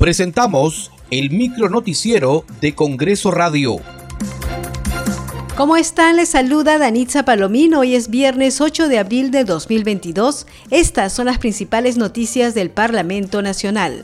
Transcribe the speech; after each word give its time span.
Presentamos 0.00 0.90
el 1.10 1.28
micro 1.28 1.68
noticiero 1.68 2.46
de 2.62 2.74
Congreso 2.74 3.30
Radio. 3.30 3.76
¿Cómo 5.58 5.76
están? 5.76 6.16
Les 6.16 6.30
saluda 6.30 6.78
Danitza 6.78 7.26
Palomino. 7.26 7.80
Hoy 7.80 7.94
es 7.94 8.08
viernes 8.08 8.62
8 8.62 8.88
de 8.88 8.98
abril 8.98 9.30
de 9.30 9.44
2022. 9.44 10.46
Estas 10.70 11.12
son 11.12 11.26
las 11.26 11.36
principales 11.36 11.98
noticias 11.98 12.54
del 12.54 12.70
Parlamento 12.70 13.42
Nacional. 13.42 14.02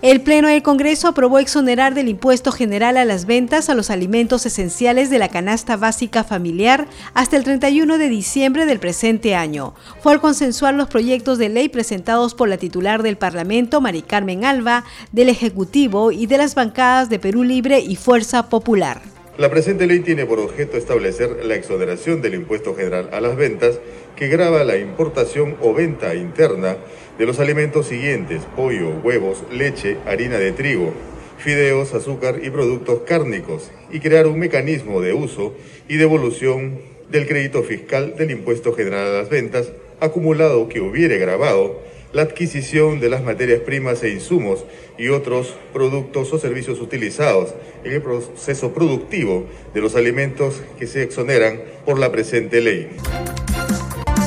El 0.00 0.20
Pleno 0.20 0.46
del 0.46 0.62
Congreso 0.62 1.08
aprobó 1.08 1.40
exonerar 1.40 1.92
del 1.92 2.08
impuesto 2.08 2.52
general 2.52 2.96
a 2.96 3.04
las 3.04 3.26
ventas 3.26 3.68
a 3.68 3.74
los 3.74 3.90
alimentos 3.90 4.46
esenciales 4.46 5.10
de 5.10 5.18
la 5.18 5.28
canasta 5.28 5.76
básica 5.76 6.22
familiar 6.22 6.86
hasta 7.14 7.36
el 7.36 7.42
31 7.42 7.98
de 7.98 8.08
diciembre 8.08 8.64
del 8.64 8.78
presente 8.78 9.34
año. 9.34 9.74
Fue 10.00 10.12
al 10.12 10.20
consensuar 10.20 10.74
los 10.74 10.86
proyectos 10.88 11.38
de 11.38 11.48
ley 11.48 11.68
presentados 11.68 12.34
por 12.34 12.48
la 12.48 12.58
titular 12.58 13.02
del 13.02 13.16
Parlamento, 13.16 13.80
Mari 13.80 14.02
Carmen 14.02 14.44
Alba, 14.44 14.84
del 15.10 15.30
Ejecutivo 15.30 16.12
y 16.12 16.26
de 16.26 16.38
las 16.38 16.54
bancadas 16.54 17.08
de 17.08 17.18
Perú 17.18 17.42
Libre 17.42 17.80
y 17.80 17.96
Fuerza 17.96 18.48
Popular. 18.48 19.17
La 19.38 19.50
presente 19.50 19.86
ley 19.86 20.00
tiene 20.00 20.26
por 20.26 20.40
objeto 20.40 20.76
establecer 20.76 21.44
la 21.44 21.54
exoneración 21.54 22.20
del 22.20 22.34
impuesto 22.34 22.74
general 22.74 23.08
a 23.12 23.20
las 23.20 23.36
ventas 23.36 23.78
que 24.16 24.26
grava 24.26 24.64
la 24.64 24.78
importación 24.78 25.54
o 25.60 25.72
venta 25.72 26.16
interna 26.16 26.76
de 27.20 27.24
los 27.24 27.38
alimentos 27.38 27.86
siguientes, 27.86 28.42
pollo, 28.56 28.90
huevos, 28.90 29.44
leche, 29.52 29.96
harina 30.06 30.38
de 30.38 30.50
trigo, 30.50 30.92
fideos, 31.38 31.94
azúcar 31.94 32.40
y 32.42 32.50
productos 32.50 33.02
cárnicos, 33.06 33.70
y 33.92 34.00
crear 34.00 34.26
un 34.26 34.40
mecanismo 34.40 35.00
de 35.00 35.12
uso 35.12 35.54
y 35.86 35.98
devolución 35.98 36.80
del 37.08 37.28
crédito 37.28 37.62
fiscal 37.62 38.16
del 38.16 38.32
impuesto 38.32 38.72
general 38.72 39.06
a 39.06 39.18
las 39.18 39.30
ventas 39.30 39.70
acumulado 40.00 40.68
que 40.68 40.80
hubiere 40.80 41.16
grabado 41.18 41.80
la 42.12 42.22
adquisición 42.22 43.00
de 43.00 43.10
las 43.10 43.22
materias 43.22 43.60
primas 43.60 44.02
e 44.02 44.10
insumos 44.10 44.64
y 44.96 45.08
otros 45.08 45.54
productos 45.72 46.32
o 46.32 46.38
servicios 46.38 46.80
utilizados 46.80 47.54
en 47.84 47.92
el 47.92 48.02
proceso 48.02 48.72
productivo 48.72 49.46
de 49.74 49.80
los 49.80 49.94
alimentos 49.94 50.62
que 50.78 50.86
se 50.86 51.02
exoneran 51.02 51.60
por 51.84 51.98
la 51.98 52.10
presente 52.10 52.60
ley. 52.60 52.88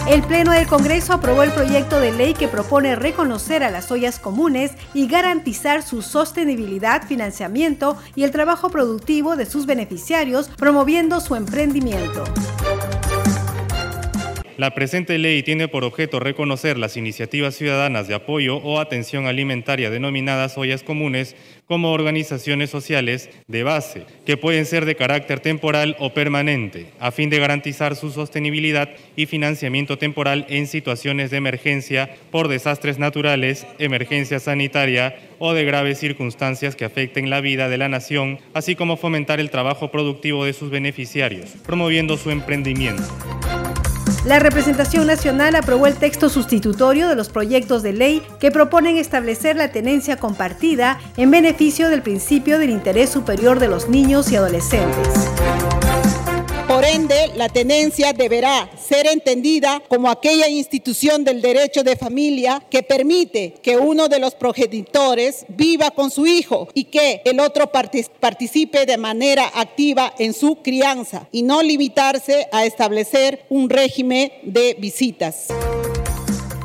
El 0.08 0.24
Pleno 0.24 0.52
del 0.52 0.68
Congreso 0.68 1.14
aprobó 1.14 1.44
el 1.44 1.52
proyecto 1.52 2.00
de 2.00 2.12
ley 2.12 2.34
que 2.34 2.48
propone 2.48 2.96
reconocer 2.96 3.64
a 3.64 3.70
las 3.70 3.92
ollas 3.92 4.20
comunes 4.20 4.72
y 4.94 5.08
garantizar 5.08 5.84
su 5.84 6.02
sostenibilidad, 6.02 7.08
financiamiento 7.08 7.96
y 8.16 8.24
el 8.24 8.32
trabajo 8.32 8.70
productivo 8.70 9.36
de 9.36 9.46
sus 9.46 9.66
beneficiarios, 9.66 10.50
promoviendo 10.58 11.22
su 11.22 11.36
emprendimiento. 11.36 12.24
La 14.62 14.76
presente 14.76 15.18
ley 15.18 15.42
tiene 15.42 15.68
por 15.68 15.84
objeto 15.84 16.20
reconocer 16.20 16.78
las 16.78 16.96
iniciativas 16.96 17.56
ciudadanas 17.56 18.08
de 18.08 18.14
apoyo 18.14 18.58
o 18.58 18.80
atención 18.80 19.26
alimentaria 19.26 19.90
denominadas 19.90 20.56
ollas 20.56 20.84
comunes 20.84 21.36
como 21.66 21.92
organizaciones 21.92 22.70
sociales 22.70 23.32
de 23.48 23.64
base, 23.64 24.06
que 24.24 24.38
pueden 24.38 24.68
ser 24.68 24.86
de 24.86 24.96
carácter 24.96 25.40
temporal 25.40 25.96
o 25.98 26.14
permanente, 26.14 26.92
a 27.00 27.10
fin 27.10 27.32
de 27.32 27.40
garantizar 27.40 27.96
su 27.96 28.12
sostenibilidad 28.12 28.90
y 29.16 29.26
financiamiento 29.26 29.98
temporal 29.98 30.46
en 30.48 30.68
situaciones 30.68 31.32
de 31.32 31.38
emergencia 31.38 32.16
por 32.30 32.48
desastres 32.48 33.00
naturales, 33.00 33.66
emergencia 33.80 34.40
sanitaria 34.40 35.16
o 35.40 35.54
de 35.54 35.66
graves 35.66 35.98
circunstancias 35.98 36.76
que 36.76 36.86
afecten 36.86 37.32
la 37.32 37.42
vida 37.42 37.68
de 37.68 37.80
la 37.80 37.90
nación, 37.90 38.38
así 38.54 38.76
como 38.76 38.96
fomentar 38.96 39.40
el 39.40 39.50
trabajo 39.50 39.90
productivo 39.90 40.46
de 40.46 40.54
sus 40.54 40.70
beneficiarios, 40.70 41.50
promoviendo 41.66 42.16
su 42.16 42.30
emprendimiento. 42.30 43.02
La 44.26 44.38
representación 44.38 45.08
nacional 45.08 45.56
aprobó 45.56 45.88
el 45.88 45.96
texto 45.96 46.30
sustitutorio 46.30 47.10
de 47.10 47.16
los 47.16 47.30
proyectos 47.30 47.82
de 47.82 47.94
ley 47.94 48.22
que 48.40 48.52
proponen 48.52 48.98
establecer 48.98 49.56
la 49.56 49.72
tenencia 49.72 50.18
compartida 50.18 51.00
en 51.18 51.32
beneficio 51.32 51.90
del 51.90 52.04
principio 52.04 52.60
del 52.60 52.70
interés 52.70 53.10
superior 53.10 53.60
de 53.60 53.68
los 53.68 53.90
niños 53.90 54.32
y 54.32 54.36
adolescentes. 54.36 55.08
Ende, 56.94 57.32
la 57.38 57.48
tenencia 57.48 58.12
deberá 58.12 58.70
ser 58.78 59.08
entendida 59.08 59.82
como 59.88 60.10
aquella 60.10 60.50
institución 60.50 61.24
del 61.24 61.42
derecho 61.42 61.84
de 61.84 61.96
familia 61.96 62.62
que 62.70 62.84
permite 62.84 63.54
que 63.64 63.78
uno 63.78 64.10
de 64.10 64.20
los 64.20 64.36
progenitores 64.36 65.46
viva 65.48 65.92
con 65.92 66.12
su 66.12 66.28
hijo 66.28 66.68
y 66.74 66.86
que 66.86 67.22
el 67.24 67.40
otro 67.40 67.72
participe 67.72 68.86
de 68.86 68.98
manera 68.98 69.50
activa 69.56 70.14
en 70.20 70.34
su 70.34 70.58
crianza 70.58 71.30
y 71.32 71.44
no 71.44 71.62
limitarse 71.62 72.50
a 72.52 72.66
establecer 72.66 73.46
un 73.48 73.70
régimen 73.70 74.30
de 74.44 74.76
visitas. 74.78 75.48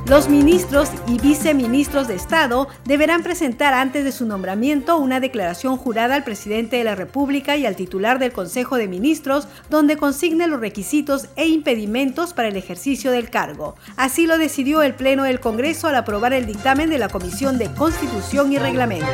Los 0.08 0.28
ministros 0.28 0.88
y 1.08 1.18
viceministros 1.18 2.06
de 2.06 2.14
Estado 2.14 2.68
deberán 2.84 3.24
presentar 3.24 3.74
antes 3.74 4.04
de 4.04 4.12
su 4.12 4.24
nombramiento 4.24 4.98
una 4.98 5.18
declaración 5.18 5.76
jurada 5.76 6.14
al 6.14 6.22
presidente 6.22 6.76
de 6.76 6.84
la 6.84 6.94
República 6.94 7.56
y 7.56 7.66
al 7.66 7.74
titular 7.74 8.20
del 8.20 8.30
Consejo 8.30 8.76
de 8.76 8.86
Ministros 8.86 9.48
donde 9.68 9.96
consigne 9.96 10.46
los 10.46 10.60
requisitos 10.60 11.26
e 11.34 11.48
impedimentos 11.48 12.34
para 12.34 12.48
el 12.48 12.56
ejercicio 12.56 13.10
del 13.10 13.30
cargo. 13.30 13.74
Así 13.96 14.28
lo 14.28 14.38
decidió 14.38 14.82
el 14.82 14.94
Pleno 14.94 15.24
del 15.24 15.40
Congreso 15.40 15.88
al 15.88 15.96
aprobar 15.96 16.32
el 16.34 16.46
dictamen 16.46 16.88
de 16.88 16.98
la 16.98 17.08
Comisión 17.08 17.58
de 17.58 17.68
Constitución 17.74 18.52
y 18.52 18.58
Reglamento. 18.58 19.06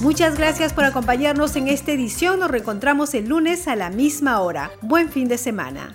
Muchas 0.00 0.36
gracias 0.36 0.72
por 0.72 0.84
acompañarnos 0.84 1.54
en 1.54 1.68
esta 1.68 1.92
edición. 1.92 2.40
Nos 2.40 2.50
reencontramos 2.50 3.14
el 3.14 3.28
lunes 3.28 3.68
a 3.68 3.76
la 3.76 3.90
misma 3.90 4.40
hora. 4.40 4.72
Buen 4.82 5.08
fin 5.08 5.28
de 5.28 5.38
semana. 5.38 5.94